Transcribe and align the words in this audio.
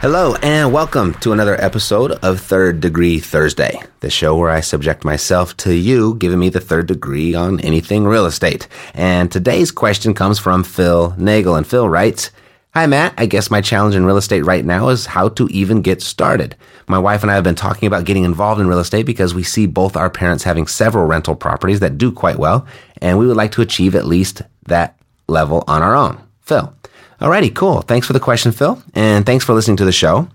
Hello, 0.00 0.36
and 0.40 0.72
welcome 0.72 1.14
to 1.14 1.32
another 1.32 1.60
episode 1.60 2.12
of 2.22 2.40
Third 2.40 2.80
Degree 2.80 3.18
Thursday, 3.18 3.82
the 4.00 4.08
show 4.08 4.36
where 4.36 4.50
I 4.50 4.60
subject 4.60 5.04
myself 5.04 5.56
to 5.56 5.74
you 5.74 6.14
giving 6.14 6.38
me 6.38 6.48
the 6.48 6.60
third 6.60 6.86
degree 6.86 7.34
on 7.34 7.58
anything 7.60 8.04
real 8.04 8.26
estate. 8.26 8.68
And 8.94 9.32
today's 9.32 9.72
question 9.72 10.14
comes 10.14 10.38
from 10.38 10.62
Phil 10.62 11.14
Nagel, 11.18 11.56
and 11.56 11.66
Phil 11.66 11.88
writes, 11.88 12.30
Hi, 12.74 12.86
Matt. 12.86 13.14
I 13.16 13.26
guess 13.26 13.50
my 13.50 13.60
challenge 13.60 13.94
in 13.94 14.04
real 14.04 14.18
estate 14.18 14.42
right 14.42 14.64
now 14.64 14.90
is 14.90 15.06
how 15.06 15.30
to 15.30 15.48
even 15.48 15.82
get 15.82 16.02
started. 16.02 16.54
My 16.86 16.98
wife 16.98 17.22
and 17.22 17.30
I 17.32 17.34
have 17.34 17.42
been 17.42 17.54
talking 17.54 17.86
about 17.86 18.04
getting 18.04 18.24
involved 18.24 18.60
in 18.60 18.68
real 18.68 18.78
estate 18.78 19.06
because 19.06 19.34
we 19.34 19.42
see 19.42 19.66
both 19.66 19.96
our 19.96 20.10
parents 20.10 20.44
having 20.44 20.66
several 20.66 21.06
rental 21.06 21.34
properties 21.34 21.80
that 21.80 21.98
do 21.98 22.12
quite 22.12 22.38
well, 22.38 22.66
and 23.02 23.18
we 23.18 23.26
would 23.26 23.36
like 23.36 23.52
to 23.52 23.62
achieve 23.62 23.94
at 23.94 24.04
least 24.04 24.42
that 24.66 24.96
level 25.26 25.64
on 25.66 25.82
our 25.82 25.96
own. 25.96 26.20
Phil. 26.42 26.72
Alrighty, 27.20 27.54
cool. 27.54 27.80
Thanks 27.80 28.06
for 28.06 28.12
the 28.12 28.20
question, 28.20 28.52
Phil, 28.52 28.82
and 28.94 29.24
thanks 29.24 29.44
for 29.44 29.54
listening 29.54 29.78
to 29.78 29.84
the 29.84 29.92
show. 29.92 30.28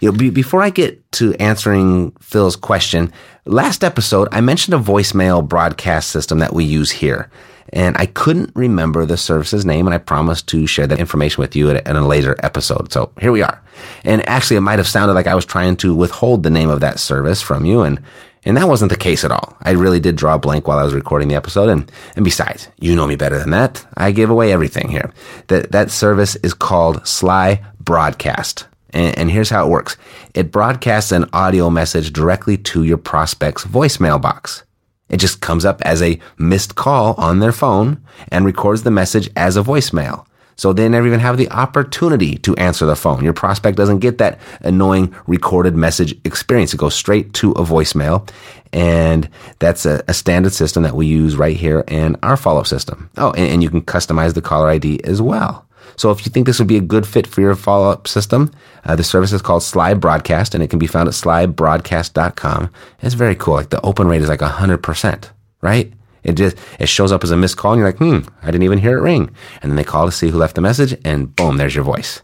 You 0.00 0.10
know, 0.10 0.18
be, 0.18 0.30
before 0.30 0.62
I 0.62 0.70
get 0.70 1.12
to 1.12 1.34
answering 1.34 2.10
Phil's 2.20 2.56
question, 2.56 3.12
last 3.44 3.84
episode 3.84 4.28
I 4.32 4.40
mentioned 4.40 4.74
a 4.74 4.78
voicemail 4.78 5.46
broadcast 5.46 6.08
system 6.10 6.38
that 6.38 6.54
we 6.54 6.64
use 6.64 6.90
here, 6.90 7.30
and 7.72 7.96
I 7.98 8.06
couldn't 8.06 8.50
remember 8.54 9.04
the 9.04 9.16
service's 9.16 9.64
name, 9.64 9.86
and 9.86 9.94
I 9.94 9.98
promised 9.98 10.48
to 10.48 10.66
share 10.66 10.86
that 10.86 10.98
information 10.98 11.40
with 11.40 11.54
you 11.54 11.68
in 11.70 11.76
a, 11.76 11.90
in 11.90 11.96
a 11.96 12.06
later 12.06 12.34
episode. 12.42 12.92
So 12.92 13.12
here 13.20 13.30
we 13.30 13.42
are. 13.42 13.62
And 14.04 14.26
actually, 14.28 14.56
it 14.56 14.62
might 14.62 14.78
have 14.78 14.88
sounded 14.88 15.14
like 15.14 15.26
I 15.26 15.34
was 15.34 15.44
trying 15.44 15.76
to 15.76 15.94
withhold 15.94 16.42
the 16.42 16.50
name 16.50 16.70
of 16.70 16.80
that 16.80 16.98
service 16.98 17.42
from 17.42 17.64
you, 17.66 17.82
and 17.82 18.02
and 18.44 18.56
that 18.56 18.68
wasn't 18.68 18.90
the 18.90 18.96
case 18.98 19.24
at 19.24 19.30
all. 19.30 19.56
I 19.62 19.70
really 19.70 20.00
did 20.00 20.16
draw 20.16 20.34
a 20.34 20.38
blank 20.38 20.66
while 20.66 20.78
I 20.78 20.84
was 20.84 20.94
recording 20.94 21.28
the 21.28 21.36
episode. 21.36 21.68
And, 21.68 21.90
and 22.16 22.24
besides, 22.24 22.68
you 22.80 22.96
know 22.96 23.06
me 23.06 23.14
better 23.14 23.38
than 23.38 23.50
that. 23.50 23.86
I 23.96 24.10
give 24.10 24.30
away 24.30 24.52
everything 24.52 24.88
here. 24.88 25.12
That, 25.46 25.70
that 25.72 25.90
service 25.90 26.34
is 26.36 26.52
called 26.52 27.06
Sly 27.06 27.62
Broadcast. 27.80 28.66
And, 28.90 29.16
and 29.16 29.30
here's 29.30 29.50
how 29.50 29.64
it 29.64 29.70
works. 29.70 29.96
It 30.34 30.50
broadcasts 30.50 31.12
an 31.12 31.28
audio 31.32 31.70
message 31.70 32.12
directly 32.12 32.56
to 32.58 32.82
your 32.82 32.98
prospect's 32.98 33.64
voicemail 33.64 34.20
box. 34.20 34.64
It 35.08 35.18
just 35.18 35.40
comes 35.40 35.64
up 35.64 35.80
as 35.82 36.02
a 36.02 36.18
missed 36.38 36.74
call 36.74 37.14
on 37.18 37.38
their 37.38 37.52
phone 37.52 38.02
and 38.28 38.44
records 38.44 38.82
the 38.82 38.90
message 38.90 39.30
as 39.36 39.56
a 39.56 39.62
voicemail. 39.62 40.26
So 40.62 40.72
they 40.72 40.88
never 40.88 41.08
even 41.08 41.18
have 41.18 41.38
the 41.38 41.50
opportunity 41.50 42.36
to 42.36 42.54
answer 42.54 42.86
the 42.86 42.94
phone. 42.94 43.24
Your 43.24 43.32
prospect 43.32 43.76
doesn't 43.76 43.98
get 43.98 44.18
that 44.18 44.38
annoying 44.60 45.12
recorded 45.26 45.74
message 45.74 46.16
experience. 46.24 46.72
It 46.72 46.76
goes 46.76 46.94
straight 46.94 47.32
to 47.32 47.50
a 47.50 47.64
voicemail. 47.64 48.30
And 48.72 49.28
that's 49.58 49.84
a, 49.86 50.04
a 50.06 50.14
standard 50.14 50.52
system 50.52 50.84
that 50.84 50.94
we 50.94 51.08
use 51.08 51.34
right 51.34 51.56
here 51.56 51.82
in 51.88 52.16
our 52.22 52.36
follow 52.36 52.60
up 52.60 52.68
system. 52.68 53.10
Oh, 53.16 53.32
and, 53.32 53.50
and 53.54 53.62
you 53.64 53.70
can 53.70 53.82
customize 53.82 54.34
the 54.34 54.40
caller 54.40 54.68
ID 54.68 55.02
as 55.02 55.20
well. 55.20 55.66
So 55.96 56.12
if 56.12 56.24
you 56.24 56.30
think 56.30 56.46
this 56.46 56.60
would 56.60 56.68
be 56.68 56.76
a 56.76 56.80
good 56.80 57.08
fit 57.08 57.26
for 57.26 57.40
your 57.40 57.56
follow 57.56 57.90
up 57.90 58.06
system, 58.06 58.52
uh, 58.84 58.94
the 58.94 59.02
service 59.02 59.32
is 59.32 59.42
called 59.42 59.64
Sly 59.64 59.94
Broadcast 59.94 60.54
and 60.54 60.62
it 60.62 60.70
can 60.70 60.78
be 60.78 60.86
found 60.86 61.08
at 61.08 61.14
slybroadcast.com. 61.14 62.70
It's 63.00 63.16
very 63.16 63.34
cool. 63.34 63.54
Like 63.54 63.70
the 63.70 63.80
open 63.80 64.06
rate 64.06 64.22
is 64.22 64.28
like 64.28 64.38
100%, 64.38 65.28
right? 65.60 65.92
It 66.24 66.34
just 66.34 66.56
it 66.78 66.88
shows 66.88 67.12
up 67.12 67.24
as 67.24 67.30
a 67.30 67.36
missed 67.36 67.56
call, 67.56 67.72
and 67.72 67.78
you're 67.80 67.88
like, 67.88 67.98
hmm, 67.98 68.20
I 68.42 68.46
didn't 68.46 68.62
even 68.62 68.78
hear 68.78 68.98
it 68.98 69.02
ring. 69.02 69.30
And 69.60 69.70
then 69.70 69.76
they 69.76 69.84
call 69.84 70.06
to 70.06 70.12
see 70.12 70.30
who 70.30 70.38
left 70.38 70.54
the 70.54 70.60
message, 70.60 70.96
and 71.04 71.34
boom, 71.34 71.56
there's 71.56 71.74
your 71.74 71.84
voice. 71.84 72.22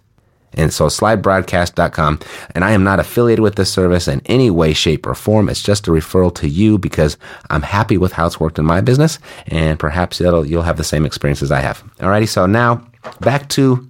And 0.55 0.73
so 0.73 0.87
slybroadcast.com. 0.87 2.21
And 2.55 2.65
I 2.65 2.73
am 2.73 2.83
not 2.83 3.01
affiliated 3.01 3.43
with 3.43 3.57
this 3.57 3.71
service 3.71 4.09
in 4.09 4.23
any 4.27 4.51
way, 4.51 4.73
shape, 4.73 5.07
or 5.07 5.15
form. 5.15 5.49
It's 5.49 5.63
just 5.63 5.87
a 5.89 5.91
referral 5.91 6.35
to 6.37 6.49
you 6.49 6.79
because 6.79 7.19
I'm 7.51 7.63
happy 7.63 7.99
with 7.99 8.13
how 8.13 8.27
it's 8.27 8.41
worked 8.41 8.59
in 8.59 8.65
my 8.65 8.81
business, 8.81 9.19
and 9.47 9.79
perhaps 9.79 10.21
you'll 10.21 10.63
have 10.63 10.79
the 10.79 10.85
same 10.85 11.05
experience 11.05 11.43
as 11.43 11.53
I 11.53 11.61
have. 11.61 11.83
Alrighty, 11.99 12.29
so 12.29 12.47
now 12.47 12.87
back 13.21 13.49
to 13.51 13.89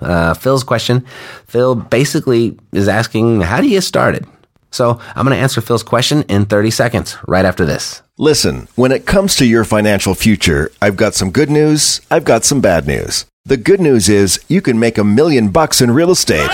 uh, 0.00 0.34
Phil's 0.34 0.64
question. 0.64 1.04
Phil 1.46 1.74
basically 1.74 2.58
is 2.72 2.88
asking, 2.88 3.42
how 3.42 3.60
do 3.60 3.66
you 3.66 3.76
get 3.76 3.82
started? 3.82 4.26
So 4.70 5.00
I'm 5.14 5.26
going 5.26 5.36
to 5.36 5.42
answer 5.42 5.60
Phil's 5.60 5.82
question 5.82 6.22
in 6.22 6.46
30 6.46 6.70
seconds 6.70 7.16
right 7.26 7.44
after 7.44 7.64
this. 7.64 8.02
Listen, 8.18 8.68
when 8.76 8.92
it 8.92 9.06
comes 9.06 9.34
to 9.36 9.46
your 9.46 9.64
financial 9.64 10.14
future, 10.14 10.70
I've 10.80 10.96
got 10.96 11.14
some 11.14 11.30
good 11.30 11.50
news, 11.50 12.00
I've 12.10 12.24
got 12.24 12.44
some 12.44 12.60
bad 12.60 12.86
news. 12.86 13.26
The 13.44 13.56
good 13.56 13.80
news 13.80 14.08
is 14.08 14.44
you 14.48 14.60
can 14.60 14.78
make 14.78 14.98
a 14.98 15.04
million 15.04 15.48
bucks 15.48 15.80
in 15.80 15.90
real 15.90 16.10
estate. 16.10 16.50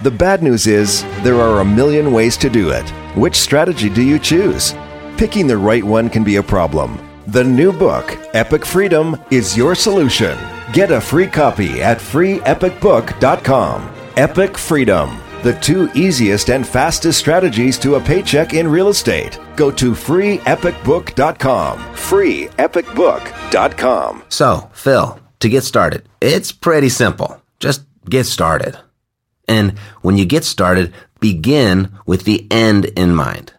The 0.00 0.12
bad 0.12 0.44
news 0.44 0.68
is 0.68 1.02
there 1.24 1.40
are 1.40 1.60
a 1.60 1.64
million 1.64 2.12
ways 2.12 2.36
to 2.36 2.48
do 2.48 2.70
it. 2.70 2.88
Which 3.16 3.34
strategy 3.34 3.90
do 3.90 4.00
you 4.00 4.20
choose? 4.20 4.72
Picking 5.16 5.48
the 5.48 5.56
right 5.56 5.82
one 5.82 6.08
can 6.08 6.22
be 6.22 6.36
a 6.36 6.42
problem. 6.42 7.00
The 7.26 7.42
new 7.42 7.72
book, 7.72 8.16
Epic 8.32 8.64
Freedom, 8.64 9.20
is 9.32 9.56
your 9.56 9.74
solution. 9.74 10.38
Get 10.72 10.92
a 10.92 11.00
free 11.00 11.26
copy 11.26 11.82
at 11.82 11.98
freeepicbook.com. 11.98 13.97
Epic 14.18 14.58
Freedom, 14.58 15.16
the 15.44 15.54
two 15.60 15.88
easiest 15.94 16.50
and 16.50 16.66
fastest 16.66 17.20
strategies 17.20 17.78
to 17.78 17.94
a 17.94 18.00
paycheck 18.00 18.52
in 18.52 18.66
real 18.66 18.88
estate. 18.88 19.38
Go 19.54 19.70
to 19.70 19.92
freeepicbook.com. 19.92 21.78
Freeepicbook.com. 21.78 24.22
So, 24.28 24.70
Phil, 24.72 25.20
to 25.38 25.48
get 25.48 25.62
started, 25.62 26.08
it's 26.20 26.50
pretty 26.50 26.88
simple. 26.88 27.40
Just 27.60 27.82
get 28.10 28.26
started. 28.26 28.76
And 29.46 29.78
when 30.02 30.18
you 30.18 30.26
get 30.26 30.42
started, 30.42 30.92
begin 31.20 31.96
with 32.04 32.24
the 32.24 32.44
end 32.50 32.86
in 32.86 33.14
mind. 33.14 33.52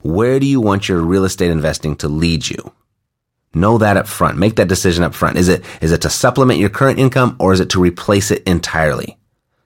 Where 0.00 0.40
do 0.40 0.46
you 0.46 0.60
want 0.60 0.88
your 0.88 1.02
real 1.02 1.24
estate 1.24 1.52
investing 1.52 1.94
to 1.98 2.08
lead 2.08 2.50
you? 2.50 2.72
Know 3.54 3.78
that 3.78 3.96
up 3.96 4.08
front. 4.08 4.38
Make 4.38 4.56
that 4.56 4.66
decision 4.66 5.04
up 5.04 5.14
front. 5.14 5.38
Is 5.38 5.46
it, 5.46 5.64
is 5.80 5.92
it 5.92 6.00
to 6.00 6.10
supplement 6.10 6.58
your 6.58 6.68
current 6.68 6.98
income 6.98 7.36
or 7.38 7.52
is 7.52 7.60
it 7.60 7.70
to 7.70 7.80
replace 7.80 8.32
it 8.32 8.42
entirely? 8.42 9.19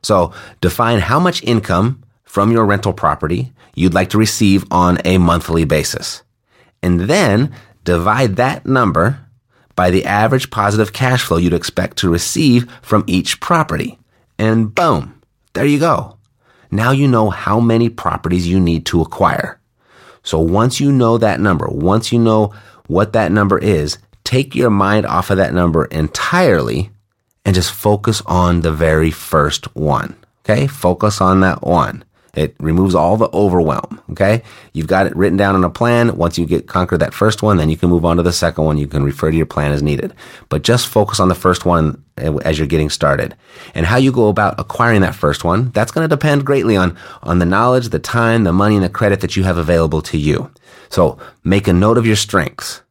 So 0.04 0.32
define 0.60 1.00
how 1.00 1.18
much 1.18 1.42
income 1.42 2.04
from 2.24 2.52
your 2.52 2.64
rental 2.64 2.92
property 2.92 3.52
you'd 3.74 3.94
like 3.94 4.10
to 4.10 4.18
receive 4.18 4.64
on 4.70 4.98
a 5.04 5.18
monthly 5.18 5.64
basis. 5.64 6.22
And 6.82 7.02
then 7.02 7.54
divide 7.84 8.36
that 8.36 8.66
number 8.66 9.20
by 9.74 9.90
the 9.90 10.04
average 10.04 10.50
positive 10.50 10.92
cash 10.92 11.24
flow 11.24 11.36
you'd 11.36 11.52
expect 11.52 11.96
to 11.98 12.10
receive 12.10 12.70
from 12.82 13.04
each 13.06 13.40
property. 13.40 13.98
And 14.38 14.74
boom, 14.74 15.20
there 15.54 15.66
you 15.66 15.78
go. 15.78 16.18
Now 16.70 16.90
you 16.90 17.08
know 17.08 17.30
how 17.30 17.60
many 17.60 17.88
properties 17.88 18.48
you 18.48 18.60
need 18.60 18.86
to 18.86 19.00
acquire. 19.00 19.60
So 20.22 20.38
once 20.38 20.80
you 20.80 20.90
know 20.90 21.18
that 21.18 21.40
number, 21.40 21.68
once 21.68 22.12
you 22.12 22.18
know 22.18 22.52
what 22.86 23.12
that 23.12 23.32
number 23.32 23.58
is, 23.58 23.98
take 24.24 24.54
your 24.54 24.70
mind 24.70 25.06
off 25.06 25.30
of 25.30 25.36
that 25.36 25.54
number 25.54 25.84
entirely 25.86 26.90
and 27.44 27.54
just 27.54 27.72
focus 27.72 28.22
on 28.26 28.62
the 28.62 28.72
very 28.72 29.10
first 29.10 29.74
one. 29.76 30.16
Okay. 30.44 30.66
Focus 30.66 31.20
on 31.20 31.40
that 31.40 31.62
one. 31.62 32.04
It 32.34 32.56
removes 32.58 32.96
all 32.96 33.16
the 33.16 33.30
overwhelm. 33.32 34.00
Okay. 34.10 34.42
You've 34.72 34.88
got 34.88 35.06
it 35.06 35.16
written 35.16 35.36
down 35.36 35.54
on 35.54 35.64
a 35.64 35.70
plan. 35.70 36.16
Once 36.16 36.36
you 36.36 36.46
get 36.46 36.66
conquered 36.66 36.98
that 36.98 37.14
first 37.14 37.42
one, 37.42 37.58
then 37.58 37.70
you 37.70 37.76
can 37.76 37.88
move 37.88 38.04
on 38.04 38.16
to 38.16 38.22
the 38.22 38.32
second 38.32 38.64
one. 38.64 38.76
You 38.76 38.88
can 38.88 39.04
refer 39.04 39.30
to 39.30 39.36
your 39.36 39.46
plan 39.46 39.72
as 39.72 39.82
needed, 39.82 40.12
but 40.48 40.62
just 40.62 40.88
focus 40.88 41.20
on 41.20 41.28
the 41.28 41.34
first 41.34 41.64
one 41.64 42.02
as 42.16 42.58
you're 42.58 42.66
getting 42.66 42.90
started 42.90 43.36
and 43.74 43.86
how 43.86 43.96
you 43.96 44.10
go 44.12 44.28
about 44.28 44.58
acquiring 44.58 45.02
that 45.02 45.14
first 45.14 45.44
one. 45.44 45.70
That's 45.70 45.92
going 45.92 46.08
to 46.08 46.14
depend 46.14 46.44
greatly 46.44 46.76
on, 46.76 46.96
on 47.22 47.38
the 47.38 47.46
knowledge, 47.46 47.88
the 47.90 47.98
time, 47.98 48.44
the 48.44 48.52
money, 48.52 48.74
and 48.74 48.84
the 48.84 48.88
credit 48.88 49.20
that 49.20 49.36
you 49.36 49.44
have 49.44 49.56
available 49.56 50.02
to 50.02 50.18
you. 50.18 50.50
So 50.90 51.18
make 51.44 51.68
a 51.68 51.72
note 51.72 51.98
of 51.98 52.06
your 52.06 52.16
strengths. 52.16 52.82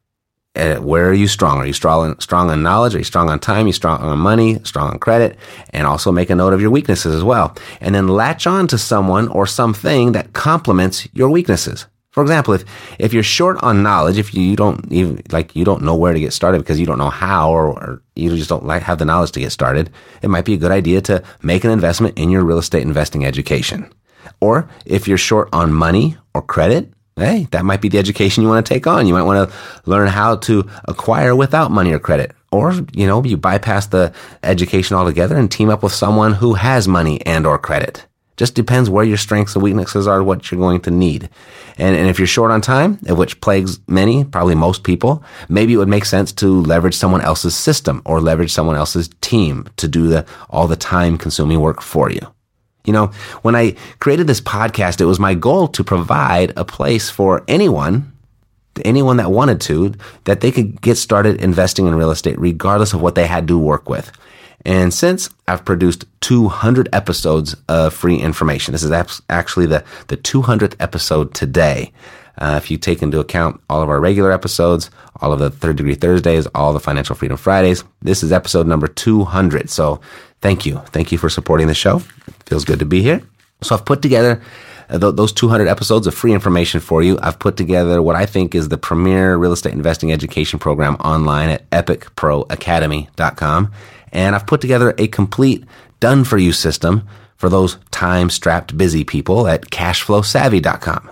Uh, 0.56 0.76
where 0.76 1.08
are 1.08 1.14
you 1.14 1.26
strong? 1.26 1.58
Are 1.58 1.66
you 1.66 1.72
strong, 1.72 2.18
strong 2.20 2.48
on 2.48 2.62
knowledge? 2.62 2.94
Are 2.94 2.98
you 2.98 3.04
strong 3.04 3.28
on 3.28 3.40
time? 3.40 3.64
Are 3.64 3.68
you 3.68 3.72
strong 3.72 4.00
on 4.00 4.18
money? 4.18 4.60
Strong 4.62 4.90
on 4.90 4.98
credit? 5.00 5.36
And 5.70 5.86
also 5.86 6.12
make 6.12 6.30
a 6.30 6.34
note 6.36 6.52
of 6.52 6.60
your 6.60 6.70
weaknesses 6.70 7.12
as 7.12 7.24
well. 7.24 7.56
And 7.80 7.94
then 7.94 8.06
latch 8.06 8.46
on 8.46 8.68
to 8.68 8.78
someone 8.78 9.26
or 9.28 9.46
something 9.46 10.12
that 10.12 10.32
complements 10.32 11.08
your 11.12 11.28
weaknesses. 11.28 11.86
For 12.12 12.22
example, 12.22 12.54
if, 12.54 12.64
if 13.00 13.12
you're 13.12 13.24
short 13.24 13.60
on 13.64 13.82
knowledge, 13.82 14.18
if 14.18 14.32
you 14.32 14.54
don't 14.54 14.92
even, 14.92 15.20
like, 15.32 15.56
you 15.56 15.64
don't 15.64 15.82
know 15.82 15.96
where 15.96 16.12
to 16.12 16.20
get 16.20 16.32
started 16.32 16.60
because 16.60 16.78
you 16.78 16.86
don't 16.86 16.98
know 16.98 17.10
how 17.10 17.50
or, 17.50 17.70
or 17.70 18.02
you 18.14 18.36
just 18.36 18.48
don't 18.48 18.64
like, 18.64 18.82
have 18.82 18.98
the 18.98 19.04
knowledge 19.04 19.32
to 19.32 19.40
get 19.40 19.50
started, 19.50 19.90
it 20.22 20.30
might 20.30 20.44
be 20.44 20.54
a 20.54 20.58
good 20.58 20.70
idea 20.70 21.00
to 21.00 21.24
make 21.42 21.64
an 21.64 21.72
investment 21.72 22.16
in 22.16 22.30
your 22.30 22.44
real 22.44 22.58
estate 22.58 22.82
investing 22.82 23.24
education. 23.24 23.92
Or 24.40 24.68
if 24.86 25.08
you're 25.08 25.18
short 25.18 25.48
on 25.52 25.72
money 25.72 26.16
or 26.34 26.42
credit, 26.42 26.92
Hey, 27.16 27.46
that 27.52 27.64
might 27.64 27.80
be 27.80 27.88
the 27.88 27.98
education 27.98 28.42
you 28.42 28.48
want 28.48 28.66
to 28.66 28.74
take 28.74 28.88
on. 28.88 29.06
You 29.06 29.14
might 29.14 29.22
want 29.22 29.48
to 29.48 29.56
learn 29.88 30.08
how 30.08 30.36
to 30.36 30.68
acquire 30.86 31.36
without 31.36 31.70
money 31.70 31.92
or 31.92 32.00
credit. 32.00 32.32
or, 32.54 32.72
you 32.92 33.06
know, 33.06 33.22
you 33.24 33.36
bypass 33.36 33.88
the 33.88 34.12
education 34.42 34.96
altogether 34.96 35.36
and 35.36 35.50
team 35.50 35.70
up 35.70 35.82
with 35.82 35.92
someone 35.92 36.32
who 36.32 36.54
has 36.54 36.86
money 36.86 37.20
and 37.26 37.46
or 37.46 37.58
credit. 37.58 38.06
Just 38.36 38.54
depends 38.54 38.90
where 38.90 39.04
your 39.04 39.16
strengths 39.16 39.54
and 39.54 39.62
weaknesses 39.62 40.08
are, 40.08 40.22
what 40.22 40.50
you're 40.50 40.60
going 40.60 40.80
to 40.82 40.90
need. 40.90 41.28
And, 41.78 41.94
and 41.96 42.08
if 42.08 42.18
you're 42.18 42.26
short 42.26 42.50
on 42.50 42.60
time, 42.60 42.98
which 43.08 43.40
plagues 43.40 43.78
many, 43.88 44.24
probably 44.24 44.54
most 44.56 44.82
people, 44.82 45.22
maybe 45.48 45.72
it 45.72 45.76
would 45.76 45.88
make 45.88 46.04
sense 46.04 46.32
to 46.32 46.60
leverage 46.62 46.96
someone 46.96 47.20
else's 47.20 47.54
system 47.54 48.02
or 48.04 48.20
leverage 48.20 48.52
someone 48.52 48.76
else's 48.76 49.08
team 49.20 49.68
to 49.76 49.86
do 49.86 50.08
the, 50.08 50.26
all 50.50 50.66
the 50.66 50.76
time 50.76 51.16
consuming 51.16 51.60
work 51.60 51.80
for 51.80 52.10
you. 52.10 52.33
You 52.84 52.92
know, 52.92 53.06
when 53.42 53.56
I 53.56 53.76
created 53.98 54.26
this 54.26 54.40
podcast, 54.40 55.00
it 55.00 55.06
was 55.06 55.18
my 55.18 55.34
goal 55.34 55.68
to 55.68 55.82
provide 55.82 56.52
a 56.56 56.64
place 56.64 57.08
for 57.08 57.42
anyone, 57.48 58.12
anyone 58.84 59.16
that 59.16 59.30
wanted 59.30 59.60
to, 59.62 59.94
that 60.24 60.40
they 60.42 60.52
could 60.52 60.80
get 60.82 60.96
started 60.96 61.42
investing 61.42 61.86
in 61.86 61.94
real 61.94 62.10
estate 62.10 62.38
regardless 62.38 62.92
of 62.92 63.00
what 63.00 63.14
they 63.14 63.26
had 63.26 63.48
to 63.48 63.58
work 63.58 63.88
with. 63.88 64.12
And 64.66 64.92
since 64.92 65.30
I've 65.46 65.64
produced 65.64 66.06
200 66.20 66.88
episodes 66.92 67.56
of 67.68 67.92
free 67.92 68.16
information, 68.16 68.72
this 68.72 68.82
is 68.82 68.92
actually 69.28 69.66
the, 69.66 69.84
the 70.08 70.16
200th 70.16 70.74
episode 70.80 71.34
today. 71.34 71.92
Uh, 72.36 72.58
if 72.62 72.70
you 72.70 72.76
take 72.78 73.02
into 73.02 73.20
account 73.20 73.60
all 73.70 73.82
of 73.82 73.88
our 73.88 74.00
regular 74.00 74.32
episodes, 74.32 74.90
all 75.20 75.32
of 75.32 75.38
the 75.38 75.50
third 75.50 75.76
degree 75.76 75.94
Thursdays, 75.94 76.46
all 76.48 76.72
the 76.72 76.80
financial 76.80 77.14
freedom 77.14 77.36
Fridays, 77.36 77.84
this 78.02 78.22
is 78.22 78.32
episode 78.32 78.66
number 78.66 78.88
200. 78.88 79.70
So 79.70 80.00
thank 80.40 80.66
you. 80.66 80.78
Thank 80.86 81.12
you 81.12 81.18
for 81.18 81.28
supporting 81.28 81.68
the 81.68 81.74
show. 81.74 82.02
Feels 82.46 82.64
good 82.64 82.78
to 82.78 82.84
be 82.84 83.02
here. 83.02 83.22
So 83.62 83.74
I've 83.74 83.84
put 83.84 84.02
together 84.02 84.42
uh, 84.88 84.98
th- 84.98 85.16
those 85.16 85.32
200 85.32 85.68
episodes 85.68 86.06
of 86.06 86.14
free 86.14 86.32
information 86.32 86.80
for 86.80 87.02
you. 87.02 87.18
I've 87.22 87.38
put 87.38 87.56
together 87.56 88.02
what 88.02 88.16
I 88.16 88.26
think 88.26 88.54
is 88.54 88.68
the 88.68 88.78
premier 88.78 89.36
real 89.36 89.52
estate 89.52 89.72
investing 89.72 90.12
education 90.12 90.58
program 90.58 90.94
online 90.96 91.48
at 91.48 91.68
epicproacademy.com. 91.70 93.72
And 94.12 94.34
I've 94.34 94.46
put 94.46 94.60
together 94.60 94.94
a 94.98 95.08
complete 95.08 95.64
done 96.00 96.24
for 96.24 96.38
you 96.38 96.52
system 96.52 97.08
for 97.36 97.48
those 97.48 97.78
time 97.90 98.30
strapped 98.30 98.76
busy 98.76 99.04
people 99.04 99.48
at 99.48 99.70
cashflowsavvy.com. 99.70 101.10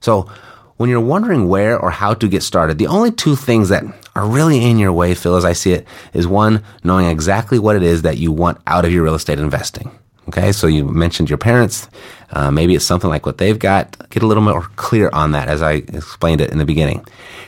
So 0.00 0.30
when 0.76 0.88
you're 0.88 1.00
wondering 1.00 1.48
where 1.48 1.78
or 1.78 1.90
how 1.90 2.14
to 2.14 2.28
get 2.28 2.42
started, 2.42 2.78
the 2.78 2.86
only 2.86 3.10
two 3.10 3.34
things 3.34 3.68
that 3.70 3.82
are 4.14 4.26
really 4.26 4.64
in 4.64 4.78
your 4.78 4.92
way, 4.92 5.14
Phil, 5.14 5.36
as 5.36 5.44
I 5.44 5.52
see 5.52 5.72
it, 5.72 5.86
is 6.12 6.26
one, 6.26 6.62
knowing 6.84 7.06
exactly 7.06 7.58
what 7.58 7.74
it 7.74 7.82
is 7.82 8.02
that 8.02 8.18
you 8.18 8.30
want 8.30 8.60
out 8.66 8.84
of 8.84 8.92
your 8.92 9.02
real 9.02 9.14
estate 9.14 9.40
investing. 9.40 9.90
Okay, 10.28 10.52
so 10.52 10.66
you 10.66 10.84
mentioned 10.84 11.30
your 11.30 11.38
parents. 11.38 11.88
Uh, 12.30 12.50
maybe 12.50 12.74
it's 12.74 12.84
something 12.84 13.08
like 13.08 13.24
what 13.24 13.38
they've 13.38 13.58
got. 13.58 13.96
Get 14.10 14.22
a 14.22 14.26
little 14.26 14.42
more 14.42 14.62
clear 14.76 15.08
on 15.14 15.32
that 15.32 15.48
as 15.48 15.62
I 15.62 15.72
explained 15.72 16.42
it 16.42 16.50
in 16.50 16.58
the 16.58 16.66
beginning. 16.66 17.04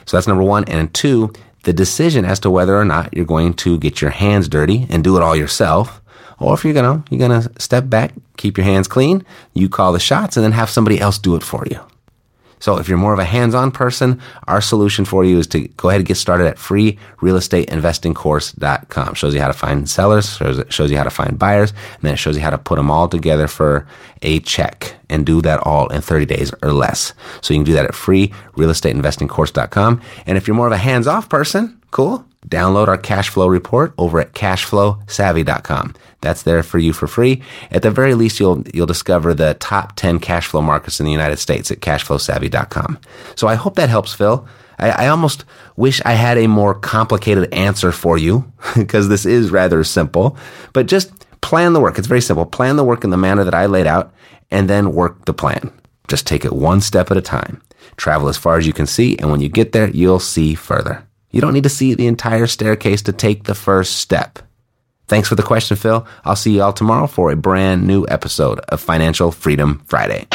So 0.07 0.17
that's 0.17 0.27
number 0.27 0.43
one. 0.43 0.65
And 0.65 0.93
two, 0.95 1.31
the 1.65 1.75
decision 1.75 2.25
as 2.25 2.41
to 2.41 2.51
whether 2.51 2.75
or 2.75 2.87
not 2.87 3.15
you're 3.15 3.27
going 3.27 3.53
to 3.55 3.79
get 3.79 4.01
your 4.01 4.11
hands 4.11 4.49
dirty 4.49 4.87
and 4.89 5.05
do 5.05 5.17
it 5.19 5.23
all 5.23 5.37
yourself, 5.37 6.01
or 6.39 6.55
if 6.55 6.65
you're 6.65 6.73
gonna 6.73 7.05
you're 7.11 7.21
gonna 7.21 7.51
step 7.61 7.91
back, 7.91 8.15
keep 8.39 8.57
your 8.57 8.65
hands 8.65 8.89
clean, 8.89 9.27
you 9.53 9.69
call 9.69 9.93
the 9.93 10.01
shots, 10.01 10.39
and 10.39 10.45
then 10.45 10.53
have 10.53 10.71
somebody 10.71 10.99
else 10.99 11.19
do 11.19 11.37
it 11.37 11.43
for 11.43 11.67
you. 11.71 11.79
So 12.61 12.79
if 12.79 12.89
you're 12.89 12.99
more 12.99 13.13
of 13.13 13.19
a 13.19 13.25
hands-on 13.25 13.73
person, 13.73 14.21
our 14.47 14.61
solution 14.61 15.05
for 15.05 15.25
you 15.25 15.39
is 15.39 15.49
to 15.49 15.67
go 15.69 15.89
ahead 15.89 16.01
and 16.01 16.07
get 16.07 16.17
started 16.17 16.47
at 16.47 16.57
freerealestateinvestingcourse.com. 16.57 19.15
Shows 19.15 19.35
you 19.35 19.41
how 19.41 19.49
to 19.49 19.53
find 19.53 19.91
sellers, 19.91 20.37
shows, 20.37 20.63
shows 20.69 20.91
you 20.91 20.97
how 20.97 21.05
to 21.05 21.11
find 21.11 21.39
buyers, 21.39 21.71
and 21.71 22.03
then 22.03 22.15
it 22.15 22.19
shows 22.19 22.37
you 22.37 22.43
how 22.43 22.51
to 22.51 22.59
put 22.59 22.77
them 22.77 22.91
all 22.91 23.09
together 23.09 23.47
for 23.49 23.87
a 24.23 24.39
check 24.41 24.97
and 25.09 25.25
do 25.27 25.41
that 25.43 25.61
all 25.67 25.89
in 25.89 26.03
30 26.03 26.27
days 26.27 26.53
or 26.63 26.73
less. 26.73 27.15
So 27.41 27.55
you 27.55 27.59
can 27.59 27.65
do 27.65 27.73
that 27.73 27.87
at 27.87 27.93
freerealestateinvestingcourse.com. 27.93 30.01
And 30.27 30.39
if 30.39 30.47
you're 30.47 30.57
more 30.57 30.67
of 30.67 30.73
a 30.73 30.79
hands-off 30.79 31.29
person, 31.29 31.81
cool. 31.91 32.25
Download 32.49 32.89
our 32.89 32.97
cash 32.97 33.29
flow 33.29 33.47
report 33.47 33.93
over 33.99 34.19
at 34.19 34.33
cashflowsavvy.com. 34.33 35.95
That's 36.23 36.43
there 36.43 36.63
for 36.63 36.79
you 36.79 36.93
for 36.93 37.07
free. 37.07 37.43
At 37.71 37.83
the 37.83 37.91
very 37.91 38.15
least, 38.15 38.41
you'll, 38.41 38.65
you'll 38.75 38.87
discover 38.87 39.35
the 39.35 39.55
top 39.55 39.95
10 39.97 40.21
cash 40.21 40.47
flow 40.47 40.63
markets 40.63 41.01
in 41.01 41.07
the 41.07 41.13
United 41.13 41.39
States 41.39 41.71
at 41.71 41.81
cashflowsavvy.com. 41.81 42.99
So 43.37 43.47
I 43.47 43.55
hope 43.55 43.77
that 43.77 43.91
helps, 43.91 44.15
Phil. 44.15 44.47
I, 44.79 44.91
I 44.91 45.09
almost 45.09 45.45
wish 45.77 46.01
I 46.05 46.13
had 46.13 46.39
a 46.39 46.49
more 46.49 46.75
complicated 46.75 47.53
answer 47.53 47.93
for 47.93 48.17
you 48.17 48.51
because 48.77 49.09
this 49.09 49.27
is 49.27 49.51
rather 49.51 49.85
simple, 49.85 50.37
but 50.73 50.87
just 50.87 51.13
plan 51.43 51.75
the 51.75 51.81
work. 51.81 51.99
It's 51.99 52.09
very 52.09 52.23
simple. 52.23 52.47
Plan 52.47 52.77
the 52.77 52.85
work 52.85 53.05
in 53.05 53.11
the 53.11 53.17
manner 53.17 53.45
that 53.45 53.55
I 53.55 53.67
laid 53.67 53.87
out 53.87 54.13
and 54.51 54.69
then 54.69 54.95
work 54.95 55.27
the 55.27 55.35
plan. 55.35 55.73
Just 56.09 56.27
take 56.27 56.45
it 56.45 56.53
one 56.53 56.81
step 56.81 57.11
at 57.11 57.17
a 57.17 57.23
time. 57.23 57.63
Travel 57.97 58.29
as 58.29 58.37
far 58.37 58.57
as 58.57 58.67
you 58.67 58.73
can 58.73 58.87
see, 58.87 59.17
and 59.19 59.31
when 59.31 59.41
you 59.41 59.49
get 59.49 59.73
there, 59.73 59.89
you'll 59.91 60.21
see 60.21 60.55
further. 60.55 61.07
You 61.31 61.41
don't 61.41 61.53
need 61.53 61.65
to 61.65 61.69
see 61.69 61.95
the 61.95 62.07
entire 62.07 62.47
staircase 62.47 63.03
to 63.03 63.13
take 63.13 63.45
the 63.45 63.55
first 63.55 63.97
step. 63.97 64.39
Thanks 65.07 65.29
for 65.29 65.35
the 65.35 65.43
question, 65.43 65.77
Phil. 65.77 66.07
I'll 66.25 66.37
see 66.37 66.55
you 66.55 66.63
all 66.63 66.73
tomorrow 66.73 67.07
for 67.07 67.33
a 67.33 67.37
brand 67.37 67.87
new 67.87 68.07
episode 68.09 68.61
of 68.69 68.81
Financial 68.81 69.33
Freedom 69.33 69.83
Friday. 69.87 70.27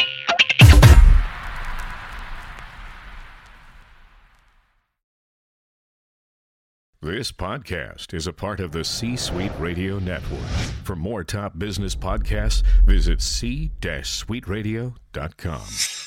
This 7.02 7.32
podcast 7.32 8.14
is 8.16 8.26
a 8.26 8.34
part 8.34 8.60
of 8.60 8.72
the 8.72 8.84
C 8.84 9.16
Suite 9.16 9.52
Radio 9.60 10.00
Network. 10.00 10.40
For 10.84 10.96
more 10.96 11.24
top 11.24 11.60
business 11.60 11.96
podcasts, 11.96 12.64
visit 12.84 13.22
c-suiteradio.com. 13.22 16.05